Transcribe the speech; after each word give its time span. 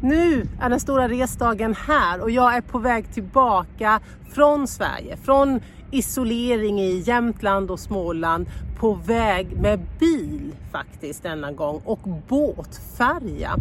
Nu 0.00 0.48
är 0.60 0.70
den 0.70 0.80
stora 0.80 1.08
resdagen 1.08 1.74
här 1.74 2.20
och 2.20 2.30
jag 2.30 2.56
är 2.56 2.60
på 2.60 2.78
väg 2.78 3.14
tillbaka 3.14 4.00
från 4.32 4.66
Sverige, 4.66 5.16
från 5.16 5.60
isolering 5.90 6.80
i 6.80 7.02
Jämtland 7.06 7.70
och 7.70 7.80
Småland 7.80 8.46
på 8.78 8.94
väg 8.94 9.56
med 9.60 9.80
bil 9.98 10.54
faktiskt 10.72 11.22
denna 11.22 11.52
gång 11.52 11.82
och 11.84 12.00
båtfärja 12.28 13.56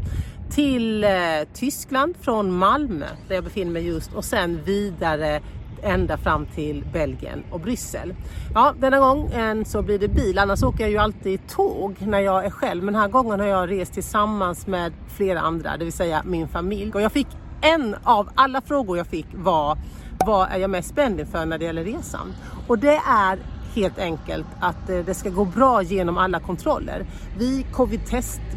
till 0.52 1.04
eh, 1.04 1.10
Tyskland 1.54 2.16
från 2.22 2.52
Malmö 2.52 3.06
där 3.28 3.36
jag 3.36 3.44
befinner 3.44 3.72
mig 3.72 3.88
just 3.88 4.14
och 4.14 4.26
sen 4.26 4.60
vidare 4.66 5.42
ända 5.86 6.18
fram 6.18 6.46
till 6.46 6.84
Belgien 6.94 7.44
och 7.52 7.60
Bryssel. 7.60 8.14
Ja, 8.54 8.74
denna 8.80 9.00
gången 9.00 9.66
så 9.66 9.82
blir 9.82 10.00
det 10.00 10.08
bil, 10.08 10.40
annars 10.40 10.64
åker 10.64 10.84
jag 10.84 10.92
ju 10.92 10.98
alltid 10.98 11.48
tåg 11.48 11.96
när 12.00 12.20
jag 12.20 12.46
är 12.46 12.50
själv. 12.50 12.84
Men 12.84 12.94
den 12.94 13.02
här 13.02 13.10
gången 13.10 13.40
har 13.40 13.48
jag 13.48 13.72
rest 13.72 13.94
tillsammans 13.94 14.68
med 14.68 14.94
flera 15.08 15.40
andra, 15.40 15.78
det 15.78 15.84
vill 15.84 15.94
säga 15.94 16.22
min 16.26 16.48
familj. 16.48 16.92
Och 16.94 17.02
jag 17.02 17.12
fick 17.12 17.28
en 17.62 17.96
av 18.04 18.30
alla 18.36 18.62
frågor 18.62 18.98
jag 18.98 19.08
fick 19.08 19.28
var 19.34 19.78
vad 20.26 20.52
är 20.52 20.58
jag 20.58 20.70
mest 20.70 20.90
spänd 20.90 21.20
inför 21.20 21.46
när 21.46 21.58
det 21.58 21.66
gäller 21.66 21.84
resan? 21.84 22.34
Och 22.68 22.80
det 22.80 23.02
är 23.10 23.40
helt 23.76 24.00
enkelt 24.00 24.46
att 24.60 24.90
eh, 24.90 24.98
det 24.98 25.14
ska 25.14 25.30
gå 25.30 25.46
bra 25.46 25.82
genom 25.82 26.18
alla 26.18 26.40
kontroller. 26.40 27.06
Vi 27.38 27.66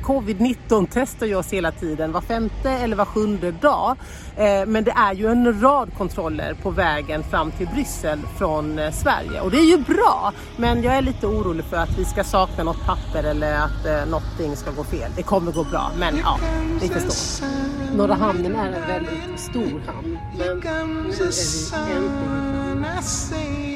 covid-19 0.03 0.89
testar 0.93 1.27
ju 1.27 1.35
oss 1.35 1.53
hela 1.53 1.73
tiden, 1.73 2.13
var 2.13 2.21
femte 2.21 2.71
eller 2.71 2.97
var 2.97 3.05
sjunde 3.05 3.51
dag. 3.53 3.97
Eh, 4.37 4.67
men 4.67 4.85
det 4.85 4.91
är 4.91 5.15
ju 5.15 5.27
en 5.27 5.61
rad 5.61 5.91
kontroller 5.99 6.57
på 6.63 6.71
vägen 6.71 7.23
fram 7.23 7.51
till 7.51 7.69
Bryssel 7.69 8.19
från 8.39 8.79
eh, 8.79 8.91
Sverige 8.91 9.41
och 9.41 9.51
det 9.51 9.59
är 9.59 9.71
ju 9.71 9.79
bra. 9.79 10.33
Men 10.57 10.83
jag 10.83 10.95
är 10.95 11.03
lite 11.03 11.27
orolig 11.27 11.65
för 11.65 11.77
att 11.77 11.99
vi 11.99 12.05
ska 12.05 12.25
sakna 12.25 12.65
något 12.65 12.87
papper 12.87 13.25
eller 13.25 13.55
att 13.55 14.09
någonting 14.09 14.57
ska 14.57 14.71
gå 14.71 14.85
fel. 14.85 15.11
Det 15.17 15.23
kommer 15.23 15.53
gå 15.53 15.65
bra, 15.65 15.91
men 15.99 16.17
ja, 16.17 16.39
ni 16.81 16.89
förstår. 16.89 17.49
Norra 17.97 18.15
hamnen 18.15 18.57
är 18.57 18.67
en 18.67 18.89
väldigt 18.89 19.41
stor 19.41 19.83
hamn, 19.87 20.19
men 20.39 20.47
nu 20.47 21.11
är 21.11 21.31
vi 21.31 21.97
äntligen. 21.97 23.68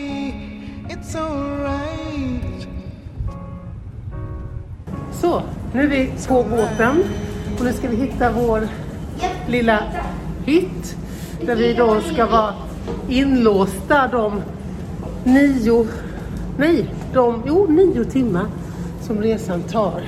Så, 5.12 5.42
nu 5.74 5.82
är 5.82 5.88
vi 5.88 6.12
på 6.28 6.44
båten 6.50 7.04
och 7.58 7.64
nu 7.64 7.72
ska 7.72 7.88
vi 7.88 7.96
hitta 7.96 8.32
vår 8.32 8.68
lilla 9.48 9.82
hytt 10.44 10.96
där 11.46 11.56
vi 11.56 11.74
då 11.74 12.00
ska 12.00 12.26
vara 12.26 12.54
inlåsta 13.08 14.08
de 14.08 14.42
nio, 15.24 15.86
nej, 16.58 16.94
de, 17.14 17.42
jo, 17.46 17.66
nio 17.68 18.04
timmar 18.04 18.46
som 19.00 19.22
resan 19.22 19.62
tar. 19.62 20.02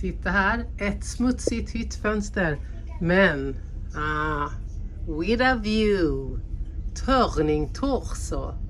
Titta 0.00 0.30
här, 0.30 0.64
ett 0.78 1.04
smutsigt 1.04 1.70
hyttfönster, 1.70 2.58
men 3.00 3.56
ah, 3.96 4.50
with 5.20 5.44
a 5.44 5.54
view, 5.54 6.40
Turning 7.06 7.74
Torso. 7.74 8.67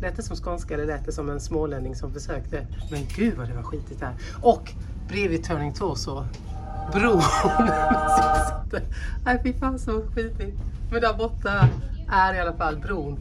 Lät 0.00 0.16
det 0.16 0.22
som 0.22 0.36
skånska 0.36 0.74
eller 0.74 0.86
lät 0.86 1.04
det 1.04 1.12
som 1.12 1.30
en 1.30 1.40
smålänning 1.40 1.96
som 1.96 2.12
försökte? 2.12 2.66
Men 2.90 3.00
gud 3.16 3.36
vad 3.36 3.48
det 3.48 3.54
var 3.54 3.62
skitigt 3.62 4.00
där. 4.00 4.14
Och 4.42 4.72
bredvid 5.08 5.44
Turning 5.44 5.74
Torso, 5.74 6.24
bron. 6.92 7.22
Nej 9.24 9.40
fy 9.42 9.52
fan 9.52 9.78
så 9.78 10.02
skitigt. 10.02 10.58
Men 10.92 11.00
där 11.00 11.14
borta 11.14 11.68
är 12.08 12.34
i 12.34 12.38
alla 12.38 12.56
fall 12.56 12.78
bron. 12.78 13.18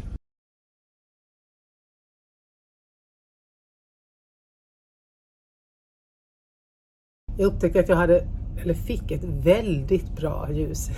Jag 7.37 7.53
upptäckte 7.53 7.79
att 7.79 7.89
jag 7.89 7.95
hade 7.95 8.36
eller 8.63 8.73
fick 8.73 9.11
ett 9.11 9.23
väldigt 9.23 10.15
bra 10.15 10.47
ljus 10.51 10.89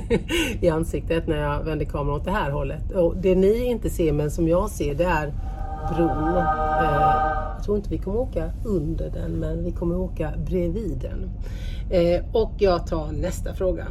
i 0.60 0.68
ansiktet 0.68 1.26
när 1.26 1.36
jag 1.36 1.64
vände 1.64 1.84
kameran 1.84 2.16
åt 2.16 2.24
det 2.24 2.30
här 2.30 2.50
hållet. 2.50 2.92
Och 2.92 3.16
det 3.16 3.34
ni 3.34 3.64
inte 3.64 3.90
ser 3.90 4.12
men 4.12 4.30
som 4.30 4.48
jag 4.48 4.70
ser 4.70 4.94
det 4.94 5.04
är 5.04 5.32
bron. 5.94 6.36
Eh, 6.36 7.36
jag 7.56 7.64
tror 7.64 7.76
inte 7.76 7.90
vi 7.90 7.98
kommer 7.98 8.18
åka 8.18 8.50
under 8.64 9.10
den 9.10 9.32
men 9.32 9.64
vi 9.64 9.72
kommer 9.72 9.96
åka 9.96 10.32
bredvid 10.46 10.98
den. 10.98 11.30
Eh, 11.90 12.24
och 12.32 12.52
jag 12.58 12.86
tar 12.86 13.12
nästa 13.12 13.54
fråga. 13.54 13.86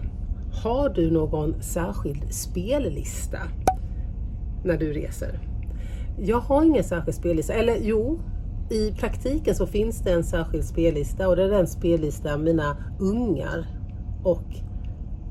Har 0.64 0.90
du 0.90 1.12
någon 1.12 1.62
särskild 1.62 2.34
spellista 2.34 3.38
när 4.64 4.78
du 4.78 4.94
reser? 4.94 5.40
Jag 6.20 6.40
har 6.40 6.64
ingen 6.64 6.84
särskild 6.84 7.16
spellista, 7.16 7.54
eller 7.54 7.78
jo, 7.82 8.20
i 8.70 8.92
praktiken 8.92 9.56
så 9.56 9.68
finns 9.68 10.00
det 10.00 10.12
en 10.12 10.24
särskild 10.24 10.66
spellista 10.66 11.28
och 11.28 11.36
det 11.36 11.44
är 11.44 11.50
den 11.50 11.68
spellista 11.68 12.38
mina 12.38 12.78
ungar 13.00 13.68
och 14.24 14.46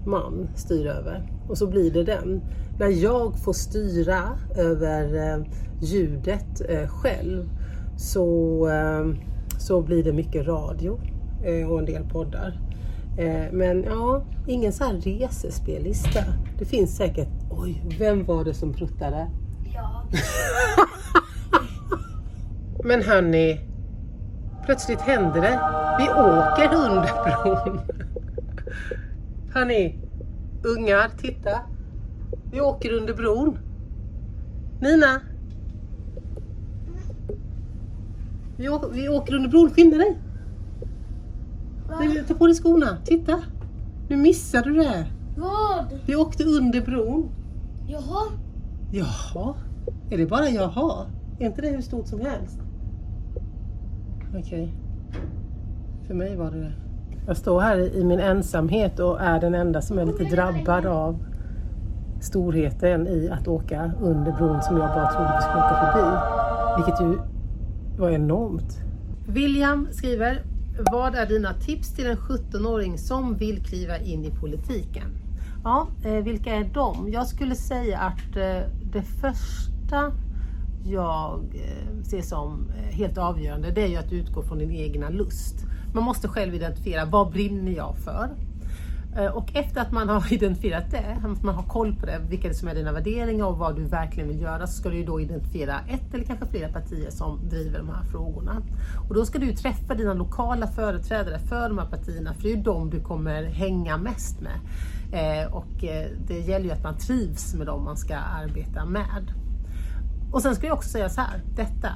man 0.06 0.49
styr 0.55 0.87
över. 0.87 1.31
Och 1.49 1.59
så 1.59 1.67
blir 1.67 1.91
det 1.91 2.05
den. 2.05 2.43
När 2.78 2.89
jag 2.89 3.39
får 3.39 3.53
styra 3.53 4.39
över 4.56 5.33
eh, 5.33 5.44
ljudet 5.83 6.61
eh, 6.69 6.89
själv 6.89 7.50
så, 7.97 8.69
eh, 8.69 9.15
så 9.59 9.83
blir 9.83 10.05
det 10.05 10.12
mycket 10.12 10.47
radio 10.47 10.99
och 11.69 11.78
en 11.78 11.84
del 11.84 12.05
poddar. 12.05 12.61
Men 13.53 13.83
ja, 13.83 14.25
ingen 14.47 14.73
sån 14.73 14.87
här 14.87 14.94
resespellista. 14.94 16.21
Det 16.59 16.65
finns 16.65 16.97
säkert, 16.97 17.28
oj, 17.50 17.83
vem 17.99 18.25
var 18.25 18.44
det 18.44 18.55
som 18.55 18.73
pruttade? 18.73 19.31
Ja. 19.75 20.05
Men 22.87 23.03
hörni, 23.03 23.61
plötsligt 24.65 25.00
händer 25.00 25.41
det. 25.41 25.61
Vi 25.99 26.09
åker 26.09 26.75
under 26.75 27.11
bron. 27.25 27.81
Hörni, 29.55 29.99
ungar, 30.62 31.11
titta. 31.19 31.61
Vi 32.53 32.61
åker 32.61 32.93
under 32.93 33.15
bron. 33.15 33.59
Nina. 34.81 35.21
Vi 38.56 38.69
åker, 38.69 38.89
vi 38.89 39.09
åker 39.09 39.34
under 39.34 39.50
bron, 39.50 39.71
skynda 39.71 39.97
dig. 39.97 40.19
Ta 42.28 42.34
på 42.34 42.47
dig 42.47 42.56
skorna, 42.56 42.97
titta. 43.05 43.43
Nu 44.09 44.17
missade 44.17 44.71
du 44.71 44.77
det. 44.77 45.06
Vad? 45.37 46.00
Vi 46.06 46.17
åkte 46.17 46.44
under 46.44 46.81
bron. 46.81 47.31
Jaha. 47.89 48.27
Jaha? 48.93 49.55
Är 50.11 50.19
det 50.19 50.27
bara 50.27 50.49
jaha? 50.49 51.06
Är 51.39 51.47
inte 51.47 51.62
det 51.62 51.69
hur 51.69 51.83
stort 51.83 52.06
som 52.06 52.21
helst? 52.21 52.59
Okej. 54.39 54.43
Okay. 54.43 54.69
För 56.06 56.15
mig 56.15 56.37
var 56.37 56.50
det 56.50 56.61
det. 56.61 56.72
Jag 57.27 57.37
står 57.37 57.61
här 57.61 57.97
i 57.97 58.05
min 58.05 58.21
ensamhet 58.21 58.99
och 58.99 59.21
är 59.21 59.41
den 59.41 59.55
enda 59.55 59.83
som 59.83 59.99
är 59.99 60.06
lite 60.06 60.25
drabbad 60.25 60.87
av 60.87 61.25
storheten 62.21 63.06
i 63.06 63.28
att 63.31 63.49
åka 63.49 63.93
under 64.00 64.33
bron 64.33 64.62
som 64.62 64.77
jag 64.77 64.89
bara 64.89 65.12
trodde 65.12 65.33
vi 65.37 65.43
skulle 65.43 65.65
åka 65.65 65.93
förbi. 65.93 66.17
Vilket 66.77 67.00
ju 67.00 67.19
var 67.99 68.11
enormt. 68.11 68.78
William 69.28 69.89
skriver 69.93 70.43
Vad 70.93 71.15
är 71.15 71.27
dina 71.27 71.53
tips 71.53 71.94
till 71.94 72.06
en 72.06 72.17
17-åring 72.17 72.99
som 72.99 73.37
vill 73.37 73.65
kliva 73.65 73.99
in 73.99 74.25
i 74.25 74.31
politiken? 74.31 75.06
Ja, 75.65 75.89
eh, 76.05 76.25
vilka 76.25 76.55
är 76.55 76.65
de? 76.65 77.12
Jag 77.12 77.27
skulle 77.27 77.55
säga 77.55 77.99
att 77.99 78.37
eh, 78.37 78.71
det 78.93 79.03
första 79.03 80.12
jag 80.84 81.45
eh, 81.55 82.03
ser 82.05 82.22
som 82.22 82.71
eh, 82.77 82.97
helt 82.97 83.19
avgörande 83.19 83.71
det 83.71 83.83
är 83.83 83.89
ju 83.89 83.97
att 83.97 84.12
utgå 84.12 84.43
från 84.43 84.59
din 84.59 84.71
egna 84.71 85.09
lust. 85.09 85.67
Man 85.95 86.05
måste 86.05 86.28
själv 86.28 86.55
identifiera 86.55 87.05
vad 87.05 87.33
brinner 87.33 87.72
jag 87.72 87.97
för? 87.97 88.31
Eh, 89.17 89.27
och 89.27 89.56
efter 89.56 89.81
att 89.81 89.93
man 89.93 90.09
har 90.09 90.33
identifierat 90.33 90.91
det, 90.91 91.19
att 91.25 91.43
man 91.43 91.55
har 91.55 91.62
koll 91.62 91.94
på 91.94 92.06
det, 92.06 92.21
vilka 92.31 92.55
som 92.55 92.69
är 92.69 92.75
dina 92.75 92.93
värderingar 92.93 93.47
och 93.47 93.59
vad 93.59 93.77
du 93.77 93.84
verkligen 93.84 94.28
vill 94.28 94.41
göra, 94.41 94.67
så 94.67 94.73
ska 94.73 94.89
du 94.89 95.05
då 95.05 95.21
identifiera 95.21 95.81
ett 95.89 96.15
eller 96.15 96.25
kanske 96.25 96.47
flera 96.47 96.73
partier 96.73 97.11
som 97.11 97.49
driver 97.49 97.78
de 97.78 97.89
här 97.89 98.05
frågorna. 98.05 98.62
Och 99.09 99.15
då 99.15 99.25
ska 99.27 99.39
du 99.39 99.53
träffa 99.53 99.94
dina 99.94 100.15
lokala 100.15 100.67
företrädare 100.67 101.39
för 101.39 101.69
de 101.69 101.78
här 101.78 101.87
partierna, 101.87 102.34
för 102.34 102.43
det 102.43 102.49
är 102.49 102.56
ju 102.56 102.62
de 102.62 102.91
du 102.91 103.00
kommer 103.00 103.43
hänga 103.44 103.97
mest 103.97 104.41
med. 104.41 104.59
Och 105.53 105.84
det 106.26 106.38
gäller 106.38 106.64
ju 106.64 106.70
att 106.70 106.82
man 106.82 106.99
trivs 106.99 107.55
med 107.55 107.67
dem 107.67 107.85
man 107.85 107.97
ska 107.97 108.17
arbeta 108.17 108.85
med. 108.85 109.32
Och 110.34 110.42
sen 110.42 110.54
ska 110.54 110.66
jag 110.66 110.76
också 110.76 110.88
säga 110.88 111.08
så 111.08 111.20
här, 111.20 111.40
detta, 111.56 111.88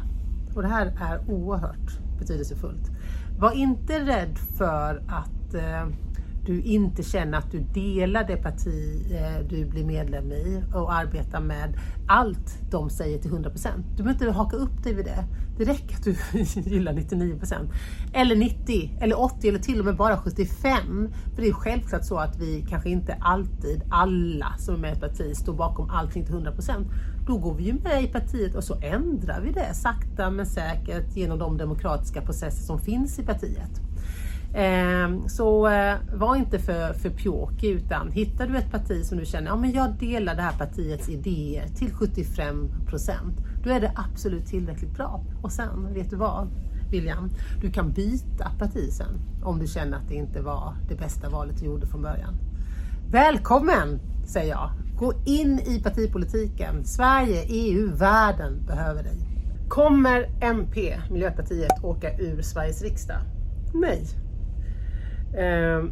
och 0.54 0.62
det 0.62 0.68
här 0.68 0.86
är 1.00 1.30
oerhört 1.30 1.98
betydelsefullt. 2.18 2.90
Var 3.38 3.52
inte 3.52 4.00
rädd 4.00 4.38
för 4.38 5.02
att 5.08 5.54
eh, 5.54 5.86
du 6.46 6.62
inte 6.62 7.02
känner 7.02 7.38
att 7.38 7.50
du 7.50 7.60
delar 7.60 8.24
det 8.24 8.36
parti 8.36 9.06
eh, 9.12 9.46
du 9.48 9.64
blir 9.64 9.84
medlem 9.84 10.32
i 10.32 10.62
och 10.74 10.92
arbetar 10.94 11.40
med 11.40 11.80
allt 12.08 12.70
de 12.70 12.90
säger 12.90 13.18
till 13.18 13.30
100%. 13.30 13.68
Du 13.96 14.02
behöver 14.02 14.10
inte 14.10 14.38
haka 14.38 14.56
upp 14.56 14.82
dig 14.84 14.94
vid 14.94 15.04
det. 15.04 15.24
Det 15.58 15.64
räcker 15.64 15.96
att 15.96 16.04
du 16.04 16.16
gillar 16.70 16.92
99% 16.92 17.72
eller 18.12 18.36
90 18.36 18.98
eller 19.00 19.20
80 19.20 19.48
eller 19.48 19.58
till 19.58 19.78
och 19.78 19.84
med 19.84 19.96
bara 19.96 20.16
75. 20.16 21.08
För 21.34 21.42
det 21.42 21.48
är 21.48 21.52
självklart 21.52 22.04
så 22.04 22.16
att 22.16 22.36
vi 22.40 22.66
kanske 22.68 22.90
inte 22.90 23.16
alltid, 23.20 23.82
alla 23.90 24.54
som 24.58 24.74
är 24.74 24.78
med 24.78 24.90
i 24.90 24.92
ett 24.92 25.00
parti, 25.00 25.36
står 25.36 25.54
bakom 25.54 25.90
allting 25.90 26.26
till 26.26 26.34
100%. 26.34 26.72
Då 27.26 27.38
går 27.38 27.54
vi 27.54 27.64
ju 27.64 27.72
med 27.72 28.04
i 28.04 28.06
partiet 28.06 28.54
och 28.54 28.64
så 28.64 28.74
ändrar 28.82 29.40
vi 29.40 29.52
det 29.52 29.74
sakta 29.74 30.30
men 30.30 30.46
säkert 30.46 31.16
genom 31.16 31.38
de 31.38 31.56
demokratiska 31.56 32.22
processer 32.22 32.64
som 32.64 32.78
finns 32.78 33.18
i 33.18 33.22
partiet. 33.22 33.87
Ehm, 34.54 35.28
så 35.28 35.68
eh, 35.68 35.94
var 36.14 36.36
inte 36.36 36.58
för, 36.58 36.92
för 36.92 37.10
pjåkig 37.10 37.70
utan 37.70 38.12
hittar 38.12 38.46
du 38.46 38.56
ett 38.56 38.70
parti 38.70 39.04
som 39.04 39.18
du 39.18 39.24
känner, 39.24 39.46
ja 39.46 39.56
men 39.56 39.72
jag 39.72 39.94
delar 39.98 40.34
det 40.34 40.42
här 40.42 40.58
partiets 40.58 41.08
idéer 41.08 41.68
till 41.68 41.94
75 41.94 42.68
procent, 42.86 43.36
Då 43.64 43.70
är 43.70 43.80
det 43.80 43.92
absolut 43.94 44.46
tillräckligt 44.46 44.94
bra. 44.94 45.24
Och 45.42 45.52
sen, 45.52 45.94
vet 45.94 46.10
du 46.10 46.16
vad 46.16 46.48
William? 46.90 47.30
Du 47.60 47.70
kan 47.70 47.92
byta 47.92 48.50
parti 48.58 48.92
sen 48.92 49.20
om 49.44 49.58
du 49.58 49.66
känner 49.66 49.96
att 49.96 50.08
det 50.08 50.14
inte 50.14 50.40
var 50.40 50.74
det 50.88 50.94
bästa 50.94 51.28
valet 51.28 51.58
du 51.58 51.66
gjorde 51.66 51.86
från 51.86 52.02
början. 52.02 52.34
Välkommen 53.10 54.00
säger 54.26 54.50
jag! 54.50 54.70
Gå 54.98 55.12
in 55.26 55.60
i 55.66 55.80
partipolitiken. 55.82 56.84
Sverige, 56.84 57.42
EU, 57.48 57.96
världen 57.96 58.66
behöver 58.66 59.02
dig. 59.02 59.18
Kommer 59.68 60.30
MP, 60.40 61.00
Miljöpartiet, 61.10 61.84
åka 61.84 62.18
ur 62.18 62.42
Sveriges 62.42 62.82
riksdag? 62.82 63.20
Nej. 63.74 64.06
Eh, 65.34 65.84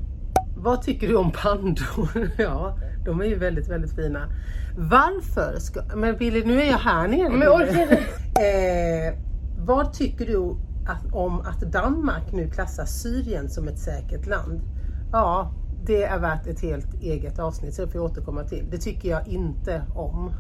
vad 0.57 0.83
tycker 0.83 1.09
du 1.09 1.17
om 1.17 1.33
pandor? 1.33 2.31
ja, 2.39 2.79
de 3.05 3.21
är 3.21 3.25
ju 3.25 3.39
väldigt, 3.39 3.69
väldigt 3.69 3.95
fina. 3.95 4.29
Varför 4.77 5.59
ska... 5.59 5.83
Men 5.97 6.17
Billy, 6.17 6.45
nu 6.45 6.63
är 6.63 6.67
jag 6.67 6.79
här 6.79 7.09
nere. 7.09 7.29
Men 7.29 7.49
eh, 7.89 9.19
vad 9.59 9.93
tycker 9.93 10.27
du 10.27 10.57
att, 10.87 11.13
om 11.13 11.41
att 11.41 11.61
Danmark 11.61 12.33
nu 12.33 12.51
klassar 12.51 12.85
Syrien 12.85 13.51
som 13.51 13.69
ett 13.69 13.79
säkert 13.79 14.27
land? 14.27 14.61
Ja, 15.13 15.53
det 15.87 16.05
är 16.05 16.19
värt 16.19 16.47
ett 16.47 16.61
helt 16.61 16.95
eget 17.03 17.39
avsnitt, 17.39 17.75
så 17.75 17.83
det 17.83 17.89
får 17.89 18.01
jag 18.01 18.11
återkomma 18.11 18.45
till. 18.45 18.67
Det 18.71 18.79
tycker 18.79 19.09
jag 19.09 19.29
inte 19.29 19.83
om, 19.95 20.33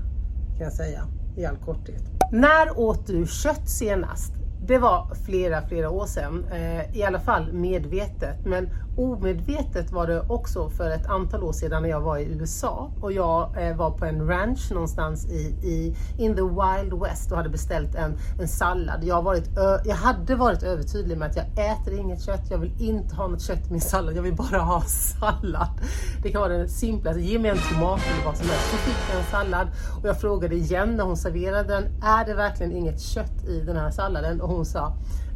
kan 0.56 0.64
jag 0.64 0.72
säga 0.72 1.00
i 1.36 1.46
all 1.46 1.56
korthet. 1.56 2.02
När 2.32 2.78
åt 2.78 3.06
du 3.06 3.26
kött 3.26 3.68
senast? 3.68 4.32
Det 4.66 4.78
var 4.78 5.14
flera, 5.26 5.62
flera 5.68 5.90
år 5.90 6.06
sedan. 6.06 6.44
Eh, 6.52 6.96
I 6.96 7.02
alla 7.02 7.20
fall 7.20 7.52
medvetet. 7.52 8.46
Men 8.46 8.68
omedvetet 8.96 9.92
var 9.92 10.06
det 10.06 10.20
också 10.28 10.70
för 10.70 10.90
ett 10.90 11.06
antal 11.06 11.42
år 11.42 11.52
sedan 11.52 11.82
när 11.82 11.88
jag 11.88 12.00
var 12.00 12.18
i 12.18 12.24
USA 12.24 12.90
och 13.00 13.12
jag 13.12 13.68
eh, 13.68 13.76
var 13.76 13.90
på 13.90 14.04
en 14.04 14.28
ranch 14.28 14.72
någonstans 14.72 15.26
i, 15.26 15.40
i 15.62 15.96
in 16.18 16.34
the 16.36 16.42
wild 16.42 17.02
west 17.02 17.30
och 17.30 17.36
hade 17.36 17.48
beställt 17.48 17.94
en, 17.94 18.18
en 18.40 18.48
sallad. 18.48 19.04
Jag, 19.04 19.22
varit, 19.22 19.50
jag 19.84 19.96
hade 19.96 20.34
varit 20.34 20.62
övertydlig 20.62 21.18
med 21.18 21.28
att 21.30 21.36
jag 21.36 21.46
äter 21.46 21.98
inget 21.98 22.22
kött, 22.22 22.50
jag 22.50 22.58
vill 22.58 22.72
inte 22.78 23.14
ha 23.14 23.26
något 23.26 23.42
kött 23.42 23.66
i 23.68 23.72
min 23.72 23.80
sallad, 23.80 24.16
jag 24.16 24.22
vill 24.22 24.36
bara 24.36 24.58
ha 24.58 24.80
sallad. 24.80 25.80
Det 26.22 26.30
kan 26.30 26.40
vara 26.40 26.52
det 26.52 26.68
simplaste, 26.68 27.20
ge 27.20 27.38
mig 27.38 27.50
en 27.50 27.58
tomat 27.58 28.00
eller 28.14 28.24
vad 28.24 28.36
som 28.36 28.48
helst. 28.48 28.70
Så 28.70 28.76
fick 28.76 28.96
jag 29.10 29.18
en 29.18 29.26
sallad 29.30 29.68
och 30.02 30.08
jag 30.08 30.20
frågade 30.20 30.54
igen 30.54 30.96
när 30.96 31.04
hon 31.04 31.16
serverade 31.16 31.68
den, 31.68 31.84
är 32.02 32.24
det 32.24 32.34
verkligen 32.34 32.72
inget 32.72 33.00
kött 33.00 33.44
i 33.48 33.60
den 33.60 33.76
här 33.76 33.90
salladen? 33.90 34.40
Och 34.40 34.55
hon 34.56 34.66
sa 34.66 34.92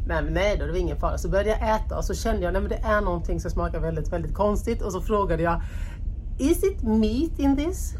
men 0.07 0.25
nej 0.25 0.57
då, 0.57 0.65
det 0.65 0.71
var 0.71 0.79
ingen 0.79 0.99
fara. 0.99 1.17
Så 1.17 1.29
började 1.29 1.49
jag 1.49 1.75
äta 1.75 1.97
och 1.97 2.05
så 2.05 2.13
kände 2.13 2.41
jag 2.41 2.57
att 2.57 2.69
det 2.69 2.75
är 2.83 3.01
någonting 3.01 3.39
som 3.39 3.51
smakar 3.51 3.79
väldigt, 3.79 4.13
väldigt 4.13 4.33
konstigt. 4.33 4.81
Och 4.81 4.91
så 4.91 5.01
frågade 5.01 5.43
jag 5.43 5.61
Is 6.39 6.63
it 6.63 6.83
meat 6.83 7.39
in 7.39 7.57
this? 7.57 7.93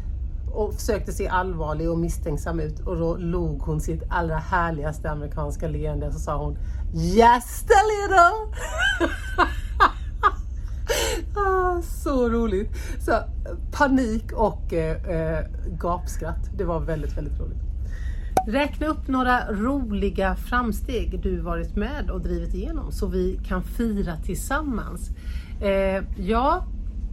Och 0.52 0.74
försökte 0.74 1.12
se 1.12 1.28
allvarlig 1.28 1.90
och 1.90 1.98
misstänksam 1.98 2.60
ut 2.60 2.80
och 2.80 2.96
då 2.96 3.16
log 3.16 3.62
hon 3.62 3.80
sitt 3.80 4.02
allra 4.08 4.36
härligaste 4.36 5.10
amerikanska 5.10 5.68
leende 5.68 6.06
och 6.06 6.12
så 6.12 6.18
sa 6.18 6.36
hon 6.36 6.58
Yes 6.94 7.64
a 7.64 7.82
little! 7.92 8.56
ah, 11.42 11.82
så 11.82 12.28
roligt! 12.28 12.70
Så 13.00 13.12
eh, 13.12 13.22
panik 13.72 14.32
och 14.32 14.72
eh, 14.72 15.10
eh, 15.10 15.46
gapskratt. 15.66 16.50
Det 16.56 16.64
var 16.64 16.80
väldigt, 16.80 17.16
väldigt 17.16 17.40
roligt. 17.40 17.71
Räkna 18.46 18.86
upp 18.86 19.08
några 19.08 19.52
roliga 19.52 20.34
framsteg 20.36 21.20
du 21.22 21.40
varit 21.40 21.76
med 21.76 22.10
och 22.10 22.20
drivit 22.20 22.54
igenom 22.54 22.92
så 22.92 23.06
vi 23.06 23.40
kan 23.48 23.62
fira 23.62 24.16
tillsammans. 24.16 25.10
Eh, 25.60 26.04
ja, 26.16 26.66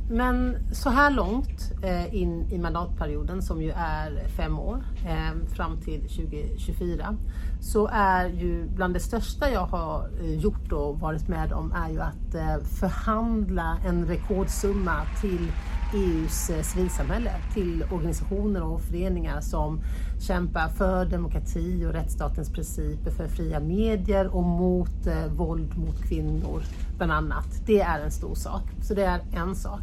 men 0.09 0.57
så 0.71 0.89
här 0.89 1.11
långt 1.11 1.71
eh, 1.83 2.15
in 2.15 2.51
i 2.51 2.57
mandatperioden 2.57 3.41
som 3.41 3.61
ju 3.61 3.71
är 3.71 4.27
fem 4.37 4.59
år 4.59 4.83
eh, 5.05 5.55
fram 5.55 5.81
till 5.81 6.01
2024 6.01 7.17
så 7.61 7.89
är 7.93 8.25
ju 8.29 8.69
bland 8.69 8.93
det 8.93 8.99
största 8.99 9.49
jag 9.49 9.65
har 9.65 10.09
eh, 10.21 10.33
gjort 10.33 10.71
och 10.71 10.99
varit 10.99 11.27
med 11.27 11.53
om 11.53 11.71
är 11.71 11.89
ju 11.89 12.01
att 12.01 12.35
eh, 12.35 12.63
förhandla 12.79 13.77
en 13.85 14.05
rekordsumma 14.05 15.01
till 15.21 15.51
EUs 15.93 16.49
eh, 16.49 16.61
civilsamhälle, 16.61 17.31
till 17.53 17.83
organisationer 17.91 18.63
och 18.63 18.81
föreningar 18.81 19.41
som 19.41 19.81
kämpar 20.19 20.67
för 20.67 21.05
demokrati 21.05 21.85
och 21.85 21.93
rättsstatens 21.93 22.49
principer, 22.49 23.11
för 23.11 23.27
fria 23.27 23.59
medier 23.59 24.35
och 24.35 24.43
mot 24.43 25.07
eh, 25.07 25.25
våld 25.25 25.77
mot 25.77 26.03
kvinnor 26.03 26.61
bland 26.97 27.11
annat. 27.11 27.47
Det 27.65 27.81
är 27.81 27.99
en 27.99 28.11
stor 28.11 28.35
sak. 28.35 28.63
Så 28.81 28.93
det 28.93 29.03
är 29.03 29.21
en 29.33 29.55
sak. 29.55 29.81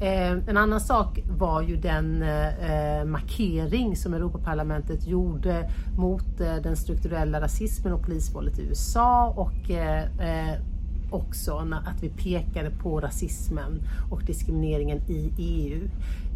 Eh, 0.00 0.30
en 0.30 0.56
annan 0.56 0.80
sak 0.80 1.20
var 1.38 1.62
ju 1.62 1.76
den 1.76 2.22
eh, 2.22 3.00
eh 3.00 3.04
markering 3.04 3.96
som 3.96 4.14
Europaparlamentet 4.14 5.06
gjorde 5.06 5.70
mot 5.96 6.40
eh, 6.40 6.56
den 6.56 6.76
strukturella 6.76 7.40
rasismen 7.40 7.92
och 7.92 8.02
polisvåldet 8.02 8.58
i 8.58 8.62
USA 8.62 9.34
och 9.36 9.70
eh, 9.70 10.02
eh, 10.04 10.58
också 11.10 11.68
att 11.86 12.02
vi 12.02 12.08
pekade 12.08 12.70
på 12.70 13.00
rasismen 13.00 13.82
och 14.10 14.22
diskrimineringen 14.22 14.98
i 15.08 15.32
EU. 15.38 15.88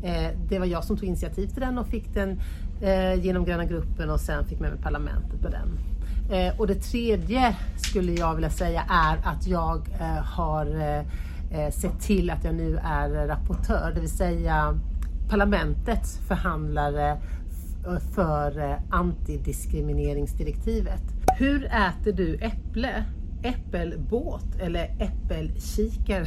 Eh, 0.02 0.30
det 0.48 0.58
var 0.58 0.66
jag 0.66 0.84
som 0.84 0.96
tog 0.96 1.08
initiativ 1.08 1.46
till 1.46 1.60
den 1.60 1.78
och 1.78 1.86
fick 1.86 2.14
den 2.14 2.40
eh, 2.80 3.24
genom 3.24 3.44
Gröna 3.44 3.64
gruppen 3.64 4.10
och 4.10 4.20
sen 4.20 4.46
fick 4.46 4.60
med 4.60 4.70
mig 4.70 4.80
parlamentet 4.82 5.40
på 5.40 5.48
den. 5.48 5.78
Eh, 6.32 6.60
och 6.60 6.66
det 6.66 6.74
tredje 6.74 7.56
skulle 7.76 8.12
jag 8.12 8.34
vilja 8.34 8.50
säga 8.50 8.84
är 8.88 9.18
att 9.24 9.46
jag 9.46 9.88
eh, 10.00 10.24
har 10.24 10.66
eh, 10.66 11.02
sett 11.70 12.00
till 12.00 12.30
att 12.30 12.44
jag 12.44 12.54
nu 12.54 12.78
är 12.84 13.26
rapportör, 13.26 13.92
det 13.94 14.00
vill 14.00 14.10
säga 14.10 14.78
parlamentets 15.28 16.18
förhandlare 16.28 17.18
för 18.14 18.78
antidiskrimineringsdirektivet. 18.90 21.02
Hur 21.38 21.64
äter 21.64 22.12
du 22.12 22.34
äpple? 22.34 23.04
Äppelbåt 23.42 24.54
eller 24.60 24.96
äppelkikare? 24.98 26.26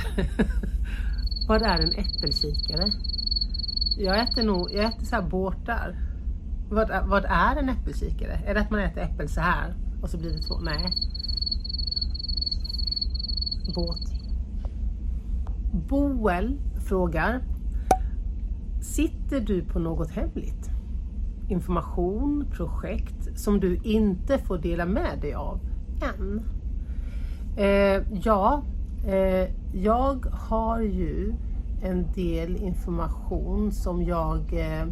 Vad 1.48 1.62
är 1.62 1.80
en 1.80 1.92
äppelkikare? 1.92 2.92
Jag 3.98 4.20
äter 4.20 4.44
nog, 4.44 4.72
jag 4.72 4.86
äter 4.86 5.06
så 5.06 5.16
här 5.16 5.30
båtar. 5.30 5.96
Vad, 6.70 7.08
vad 7.08 7.26
är 7.26 7.56
en 7.56 7.70
äppelkikare? 7.70 8.42
Är 8.46 8.54
det 8.54 8.62
att 8.62 8.72
man 8.72 8.80
äter 8.80 9.04
äppel 9.04 9.30
så 9.30 9.42
här 9.42 9.76
och 10.02 10.10
så 10.10 10.18
blir 10.18 10.30
det 10.30 10.40
två? 10.40 10.60
Nej. 10.60 10.92
Båt. 13.76 14.16
Boel 15.88 16.60
frågar 16.88 17.42
Sitter 18.82 19.40
du 19.40 19.62
på 19.62 19.80
något 19.80 20.12
hemligt? 20.12 20.70
Information, 21.50 22.46
projekt 22.52 23.40
som 23.40 23.60
du 23.60 23.76
inte 23.84 24.38
får 24.38 24.58
dela 24.58 24.86
med 24.86 25.20
dig 25.22 25.34
av 25.34 25.60
än? 26.02 26.44
Eh, 27.58 28.04
ja, 28.24 28.64
eh, 29.08 29.50
jag 29.74 30.26
har 30.26 30.82
ju 30.82 31.34
en 31.82 32.12
del 32.12 32.56
information 32.56 33.72
som 33.72 34.04
jag 34.04 34.54
eh, 34.54 34.88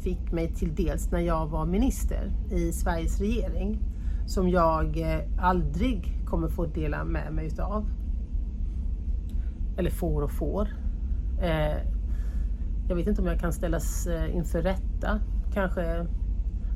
fick 0.00 0.32
mig 0.32 0.54
till 0.54 0.74
dels 0.74 1.10
när 1.10 1.20
jag 1.20 1.46
var 1.46 1.66
minister 1.66 2.32
i 2.50 2.72
Sveriges 2.72 3.20
regering 3.20 3.78
som 4.26 4.48
jag 4.48 4.98
eh, 4.98 5.20
aldrig 5.38 6.18
kommer 6.24 6.48
få 6.48 6.66
dela 6.66 7.04
med 7.04 7.32
mig 7.32 7.46
utav 7.46 7.86
eller 9.78 9.90
får 9.90 10.22
och 10.22 10.30
får. 10.30 10.68
Eh, 11.42 11.76
jag 12.88 12.96
vet 12.96 13.06
inte 13.06 13.22
om 13.22 13.28
jag 13.28 13.40
kan 13.40 13.52
ställas 13.52 14.06
eh, 14.06 14.36
inför 14.36 14.62
rätta 14.62 15.20
kanske 15.52 16.06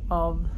av 0.08 0.48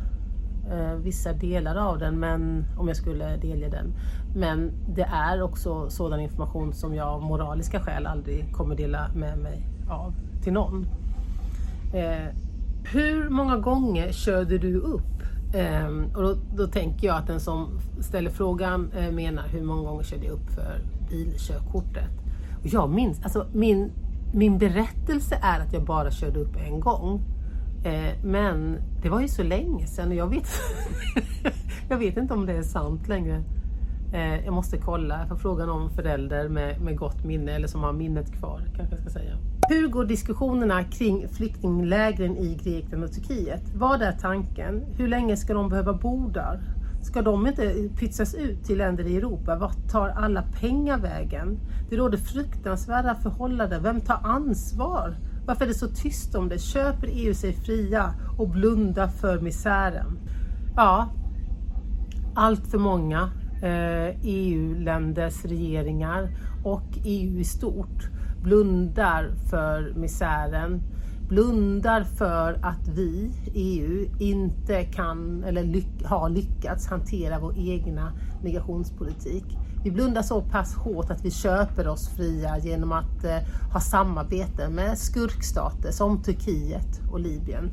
eh, 0.70 0.94
vissa 0.94 1.32
delar 1.32 1.76
av 1.76 1.98
den, 1.98 2.20
men 2.20 2.64
om 2.78 2.88
jag 2.88 2.96
skulle 2.96 3.36
delge 3.36 3.68
den. 3.68 3.94
Men 4.36 4.72
det 4.88 5.02
är 5.02 5.42
också 5.42 5.90
sådan 5.90 6.20
information 6.20 6.72
som 6.72 6.94
jag 6.94 7.08
av 7.08 7.22
moraliska 7.22 7.80
skäl 7.80 8.06
aldrig 8.06 8.52
kommer 8.52 8.76
dela 8.76 9.08
med 9.14 9.38
mig 9.38 9.62
av 9.90 10.14
till 10.42 10.52
någon. 10.52 10.86
Eh, 11.94 12.34
hur 12.92 13.28
många 13.28 13.56
gånger 13.56 14.12
körde 14.12 14.58
du 14.58 14.76
upp? 14.76 15.22
Eh, 15.54 16.16
och 16.16 16.22
då, 16.22 16.36
då, 16.56 16.66
tänker 16.66 17.06
jag 17.06 17.16
att 17.16 17.26
den 17.26 17.40
som 17.40 17.80
ställer 18.00 18.30
frågan 18.30 18.90
eh, 18.96 19.12
menar 19.12 19.42
hur 19.48 19.62
många 19.62 19.82
gånger 19.82 20.02
körde 20.04 20.24
jag 20.24 20.32
upp 20.32 20.50
för 20.50 20.80
bilkörkortet? 21.10 22.10
jag 22.62 22.90
minns, 22.90 23.22
alltså 23.22 23.46
min, 23.52 23.90
min 24.34 24.58
berättelse 24.58 25.38
är 25.42 25.60
att 25.60 25.72
jag 25.72 25.84
bara 25.84 26.10
körde 26.10 26.40
upp 26.40 26.56
en 26.66 26.80
gång. 26.80 27.20
Eh, 27.84 28.24
men 28.24 28.78
det 29.02 29.08
var 29.08 29.20
ju 29.20 29.28
så 29.28 29.42
länge 29.42 29.86
sedan 29.86 30.08
och 30.08 30.14
jag 30.14 30.30
vet, 30.30 30.48
jag 31.88 31.98
vet 31.98 32.16
inte 32.16 32.34
om 32.34 32.46
det 32.46 32.52
är 32.52 32.62
sant 32.62 33.08
längre. 33.08 33.42
Eh, 34.12 34.44
jag 34.44 34.54
måste 34.54 34.78
kolla, 34.78 35.18
jag 35.18 35.28
får 35.28 35.36
fråga 35.36 35.66
någon 35.66 35.90
förälder 35.90 36.48
med, 36.48 36.80
med 36.80 36.96
gott 36.98 37.24
minne 37.24 37.52
eller 37.52 37.68
som 37.68 37.82
har 37.82 37.92
minnet 37.92 38.32
kvar 38.32 38.62
kanske 38.76 38.94
jag 38.94 39.00
ska 39.00 39.10
säga. 39.10 39.36
Hur 39.68 39.88
går 39.88 40.04
diskussionerna 40.04 40.84
kring 40.84 41.28
flyktinglägren 41.28 42.36
i 42.36 42.54
Grekland 42.54 43.04
och 43.04 43.12
Turkiet? 43.12 43.62
Vad 43.74 44.02
är 44.02 44.12
tanken? 44.12 44.82
Hur 44.96 45.08
länge 45.08 45.36
ska 45.36 45.54
de 45.54 45.68
behöva 45.68 45.92
bo 45.92 46.28
där? 46.28 46.60
Ska 47.02 47.22
de 47.22 47.46
inte 47.46 47.88
pytsas 47.98 48.34
ut 48.34 48.64
till 48.64 48.78
länder 48.78 49.06
i 49.06 49.16
Europa? 49.16 49.56
Vart 49.56 49.90
tar 49.90 50.08
alla 50.08 50.42
pengar 50.42 50.98
vägen? 50.98 51.58
Det 51.90 51.96
råder 51.96 52.18
fruktansvärda 52.18 53.14
förhållanden. 53.14 53.82
Vem 53.82 54.00
tar 54.00 54.18
ansvar? 54.22 55.16
Varför 55.46 55.64
är 55.64 55.68
det 55.68 55.74
så 55.74 55.88
tyst 55.88 56.34
om 56.34 56.48
det? 56.48 56.58
Köper 56.58 57.08
EU 57.10 57.34
sig 57.34 57.52
fria 57.52 58.14
och 58.38 58.48
blundar 58.48 59.08
för 59.08 59.40
misären? 59.40 60.18
Ja, 60.76 61.08
allt 62.34 62.66
för 62.66 62.78
många 62.78 63.30
eh, 63.62 64.16
EU-länders 64.22 65.44
regeringar 65.44 66.30
och 66.64 66.98
EU 67.04 67.38
i 67.40 67.44
stort 67.44 68.08
blundar 68.42 69.30
för 69.50 69.94
misären, 69.96 70.82
blundar 71.28 72.04
för 72.04 72.58
att 72.62 72.88
vi, 72.88 73.32
EU, 73.54 74.06
inte 74.18 74.84
kan 74.84 75.44
eller 75.44 75.64
lyck 75.64 76.04
har 76.04 76.28
lyckats 76.28 76.86
hantera 76.86 77.38
vår 77.40 77.54
egna 77.58 78.12
migrationspolitik. 78.42 79.44
Vi 79.84 79.90
blundar 79.90 80.22
så 80.22 80.42
pass 80.42 80.74
hårt 80.74 81.10
att 81.10 81.24
vi 81.24 81.30
köper 81.30 81.88
oss 81.88 82.08
fria 82.08 82.58
genom 82.58 82.92
att 82.92 83.24
eh, 83.24 83.38
ha 83.72 83.80
samarbete 83.80 84.68
med 84.68 84.98
skurkstater 84.98 85.90
som 85.90 86.22
Turkiet 86.22 87.00
och 87.10 87.20
Libyen. 87.20 87.70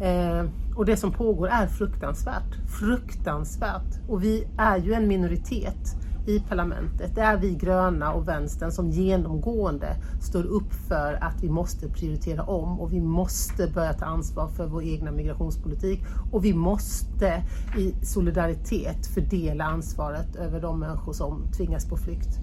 Eh, 0.00 0.44
och 0.76 0.86
det 0.86 0.96
som 0.96 1.12
pågår 1.12 1.48
är 1.48 1.66
fruktansvärt. 1.66 2.70
Fruktansvärt. 2.78 4.08
Och 4.08 4.24
vi 4.24 4.46
är 4.58 4.78
ju 4.78 4.92
en 4.92 5.08
minoritet 5.08 5.96
i 6.26 6.40
parlamentet. 6.40 7.14
Det 7.14 7.20
är 7.20 7.36
vi 7.36 7.54
gröna 7.54 8.12
och 8.12 8.28
vänstern 8.28 8.72
som 8.72 8.90
genomgående 8.90 9.96
står 10.20 10.44
upp 10.44 10.72
för 10.72 11.18
att 11.20 11.42
vi 11.42 11.48
måste 11.48 11.88
prioritera 11.88 12.42
om 12.42 12.80
och 12.80 12.92
vi 12.92 13.00
måste 13.00 13.66
börja 13.66 13.92
ta 13.92 14.04
ansvar 14.04 14.48
för 14.48 14.66
vår 14.66 14.82
egna 14.82 15.10
migrationspolitik 15.10 16.00
och 16.32 16.44
vi 16.44 16.54
måste 16.54 17.42
i 17.78 17.94
solidaritet 18.04 19.06
fördela 19.06 19.64
ansvaret 19.64 20.36
över 20.36 20.60
de 20.60 20.80
människor 20.80 21.12
som 21.12 21.42
tvingas 21.56 21.86
på 21.86 21.96
flykt. 21.96 22.38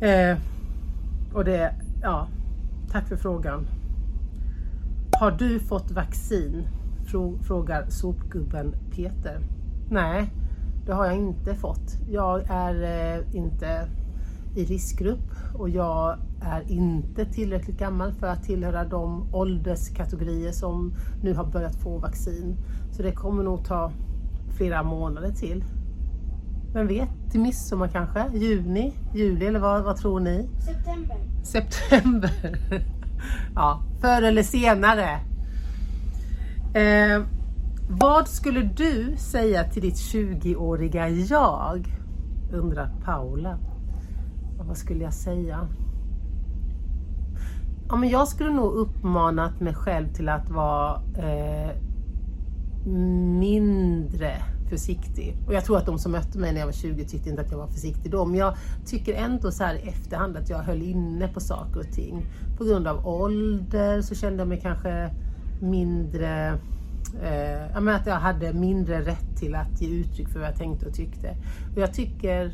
Eh, 0.00 0.38
och 1.34 1.44
det, 1.44 1.74
ja, 2.02 2.28
tack 2.90 3.08
för 3.08 3.16
frågan. 3.16 3.66
Har 5.20 5.30
du 5.30 5.60
fått 5.60 5.90
vaccin? 5.90 6.66
Frågar 7.42 7.86
sopgubben 7.88 8.74
Peter. 8.90 9.40
Nej, 9.90 10.32
det 10.90 10.94
har 10.94 11.06
jag 11.06 11.16
inte 11.16 11.54
fått. 11.54 11.98
Jag 12.08 12.50
är 12.50 12.82
eh, 12.82 13.36
inte 13.36 13.88
i 14.56 14.64
riskgrupp 14.64 15.30
och 15.54 15.70
jag 15.70 16.18
är 16.42 16.70
inte 16.70 17.24
tillräckligt 17.24 17.78
gammal 17.78 18.12
för 18.12 18.26
att 18.26 18.42
tillhöra 18.42 18.84
de 18.84 19.34
ålderskategorier 19.34 20.52
som 20.52 20.94
nu 21.22 21.34
har 21.34 21.44
börjat 21.44 21.76
få 21.82 21.98
vaccin. 21.98 22.56
Så 22.92 23.02
det 23.02 23.12
kommer 23.12 23.42
nog 23.42 23.64
ta 23.64 23.92
flera 24.56 24.82
månader 24.82 25.30
till. 25.32 25.64
Vem 26.72 26.86
vet, 26.86 27.08
till 27.30 27.40
midsommar 27.40 27.88
kanske? 27.88 28.24
Juni? 28.34 28.92
Juli 29.14 29.46
eller 29.46 29.60
vad, 29.60 29.84
vad 29.84 29.96
tror 29.96 30.20
ni? 30.20 30.48
September. 30.66 31.16
September. 31.42 32.58
ja, 33.54 33.82
förr 34.00 34.22
eller 34.22 34.42
senare. 34.42 35.10
Eh, 36.74 37.22
vad 37.92 38.28
skulle 38.28 38.62
du 38.62 39.16
säga 39.16 39.64
till 39.64 39.82
ditt 39.82 39.94
20-åriga 39.94 41.08
jag? 41.08 41.86
Undrar 42.52 42.90
Paula. 43.04 43.58
Och 44.58 44.66
vad 44.66 44.76
skulle 44.76 45.04
jag 45.04 45.14
säga? 45.14 45.68
Ja, 47.88 47.96
men 47.96 48.08
jag 48.08 48.28
skulle 48.28 48.50
nog 48.50 48.72
uppmanat 48.72 49.60
mig 49.60 49.74
själv 49.74 50.12
till 50.12 50.28
att 50.28 50.50
vara 50.50 51.02
eh, 51.18 51.76
mindre 53.38 54.32
försiktig. 54.68 55.36
Och 55.46 55.54
jag 55.54 55.64
tror 55.64 55.76
att 55.76 55.86
de 55.86 55.98
som 55.98 56.12
mötte 56.12 56.38
mig 56.38 56.52
när 56.52 56.60
jag 56.60 56.66
var 56.66 56.72
20 56.72 57.04
tyckte 57.04 57.30
inte 57.30 57.42
att 57.42 57.50
jag 57.50 57.58
var 57.58 57.68
försiktig 57.68 58.12
då. 58.12 58.24
Men 58.24 58.38
jag 58.38 58.56
tycker 58.86 59.14
ändå 59.14 59.50
så 59.50 59.64
här 59.64 59.74
i 59.74 59.88
efterhand 59.88 60.36
att 60.36 60.50
jag 60.50 60.58
höll 60.58 60.82
inne 60.82 61.28
på 61.28 61.40
saker 61.40 61.80
och 61.80 61.92
ting. 61.92 62.26
På 62.58 62.64
grund 62.64 62.86
av 62.86 63.06
ålder 63.06 64.02
så 64.02 64.14
kände 64.14 64.38
jag 64.38 64.48
mig 64.48 64.60
kanske 64.60 65.10
mindre 65.60 66.58
eh, 67.14 67.94
att 67.94 68.06
jag 68.06 68.14
hade 68.14 68.52
mindre 68.52 69.00
rätt 69.00 69.36
till 69.36 69.54
att 69.54 69.80
ge 69.80 69.88
uttryck 69.88 70.28
för 70.28 70.38
vad 70.38 70.48
jag 70.48 70.56
tänkte 70.56 70.86
och 70.86 70.94
tyckte. 70.94 71.36
Och 71.74 71.78
jag 71.80 71.94
tycker 71.94 72.52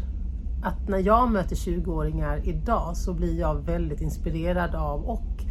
att 0.62 0.88
när 0.88 0.98
jag 0.98 1.30
möter 1.30 1.56
20-åringar 1.56 2.40
idag 2.44 2.96
så 2.96 3.14
blir 3.14 3.40
jag 3.40 3.54
väldigt 3.54 4.00
inspirerad 4.00 4.74
av 4.74 5.04
och 5.04 5.44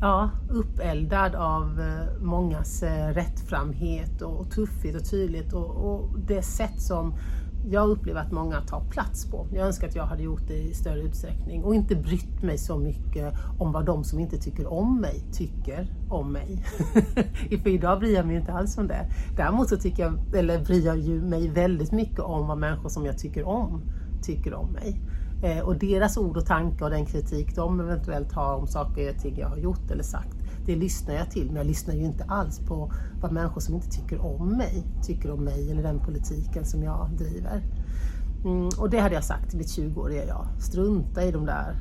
ja, 0.00 0.30
uppeldad 0.50 1.34
av 1.34 1.80
eh, 1.80 2.22
mångas 2.22 2.82
eh, 2.82 3.08
rättframhet 3.08 4.22
och 4.22 4.50
tuffhet 4.50 4.96
och 4.96 5.10
tydlighet 5.10 5.52
och, 5.52 5.70
och 5.70 6.18
det 6.18 6.42
sätt 6.42 6.80
som 6.80 7.14
jag 7.70 7.88
upplever 7.88 8.20
att 8.20 8.32
många 8.32 8.60
tar 8.60 8.80
plats 8.90 9.30
på. 9.30 9.46
Jag 9.52 9.66
önskar 9.66 9.88
att 9.88 9.96
jag 9.96 10.06
hade 10.06 10.22
gjort 10.22 10.48
det 10.48 10.58
i 10.58 10.74
större 10.74 11.00
utsträckning 11.00 11.64
och 11.64 11.74
inte 11.74 11.96
brytt 11.96 12.42
mig 12.42 12.58
så 12.58 12.78
mycket 12.78 13.34
om 13.58 13.72
vad 13.72 13.86
de 13.86 14.04
som 14.04 14.20
inte 14.20 14.38
tycker 14.38 14.66
om 14.66 15.00
mig 15.00 15.24
tycker 15.32 15.94
om 16.08 16.32
mig. 16.32 16.64
För 17.62 17.68
idag 17.68 17.98
bryr 18.00 18.14
jag 18.14 18.26
mig 18.26 18.36
inte 18.36 18.52
alls 18.52 18.78
om 18.78 18.88
det. 18.88 19.10
Däremot 19.36 19.68
så 19.68 19.76
tycker 19.76 20.02
jag, 20.02 20.36
eller 20.36 20.64
bryr 20.64 20.86
jag 20.86 20.98
ju 20.98 21.22
mig 21.22 21.48
väldigt 21.48 21.92
mycket 21.92 22.20
om 22.20 22.46
vad 22.46 22.58
människor 22.58 22.88
som 22.88 23.06
jag 23.06 23.18
tycker 23.18 23.48
om 23.48 23.82
tycker 24.22 24.54
om 24.54 24.72
mig. 24.72 25.00
Eh, 25.42 25.64
och 25.64 25.78
deras 25.78 26.16
ord 26.16 26.36
och 26.36 26.46
tankar 26.46 26.84
och 26.84 26.90
den 26.90 27.06
kritik 27.06 27.56
de 27.56 27.80
eventuellt 27.80 28.32
har 28.32 28.56
om 28.56 28.66
saker 28.66 29.10
och 29.10 29.22
ting 29.22 29.38
jag 29.38 29.48
har 29.48 29.56
gjort 29.56 29.90
eller 29.90 30.02
sagt 30.02 30.43
det 30.66 30.76
lyssnar 30.76 31.14
jag 31.14 31.30
till, 31.30 31.46
men 31.46 31.56
jag 31.56 31.66
lyssnar 31.66 31.94
ju 31.94 32.04
inte 32.04 32.24
alls 32.24 32.58
på 32.58 32.92
vad 33.20 33.32
människor 33.32 33.60
som 33.60 33.74
inte 33.74 33.90
tycker 33.90 34.20
om 34.20 34.48
mig 34.48 34.84
tycker 35.02 35.30
om 35.30 35.44
mig 35.44 35.70
eller 35.70 35.82
den 35.82 36.00
politiken 36.00 36.64
som 36.64 36.82
jag 36.82 37.10
driver. 37.18 37.62
Mm, 38.44 38.68
och 38.78 38.90
det 38.90 38.98
hade 38.98 39.14
jag 39.14 39.24
sagt 39.24 39.50
till 39.50 39.58
mitt 39.58 39.78
20-åriga 39.78 40.24
jag. 40.24 40.46
Strunta 40.60 41.24
i 41.24 41.30
de 41.30 41.46
där, 41.46 41.76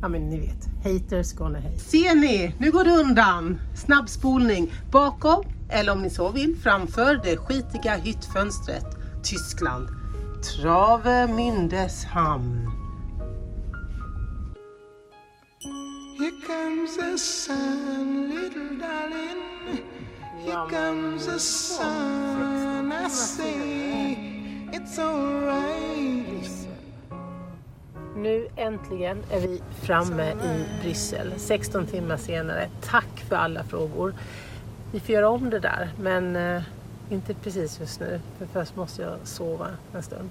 ja 0.00 0.08
men 0.08 0.28
ni 0.28 0.40
vet, 0.40 0.66
haters 0.84 1.32
gonna 1.32 1.60
hate. 1.60 1.78
Ser 1.78 2.14
ni? 2.14 2.54
Nu 2.58 2.72
går 2.72 2.84
det 2.84 2.90
undan! 2.90 3.60
Snabbspolning 3.74 4.72
bakom, 4.90 5.44
eller 5.68 5.92
om 5.92 6.02
ni 6.02 6.10
så 6.10 6.30
vill, 6.30 6.56
framför 6.56 7.20
det 7.24 7.36
skitiga 7.36 7.94
hyttfönstret. 7.94 8.86
Tyskland. 9.22 9.88
Trave 10.42 11.26
Mündeshamn. 11.26 12.81
Comes 16.52 16.96
the 16.96 17.18
sun, 17.18 18.28
little 18.28 18.76
darling. 18.78 19.40
Here 20.44 20.66
comes 20.70 21.26
the 21.26 21.38
sun. 21.38 22.92
I 22.92 23.08
say 23.08 24.16
it's 24.72 24.98
alright. 24.98 26.68
Nu 28.16 28.48
äntligen 28.56 29.22
är 29.30 29.40
vi 29.40 29.62
framme 29.82 30.32
i 30.32 30.64
Bryssel, 30.82 31.32
16 31.36 31.86
timmar 31.86 32.16
senare. 32.16 32.68
Tack 32.80 33.24
för 33.28 33.36
alla 33.36 33.64
frågor. 33.64 34.14
Vi 34.92 35.00
får 35.00 35.10
göra 35.10 35.28
om 35.28 35.50
det 35.50 35.60
där, 35.60 35.92
men 36.00 36.36
eh, 36.36 36.62
inte 37.10 37.34
precis 37.34 37.80
just 37.80 38.00
nu. 38.00 38.20
För 38.38 38.46
först 38.46 38.76
måste 38.76 39.02
jag 39.02 39.16
sova 39.24 39.68
en 39.94 40.02
stund. 40.02 40.30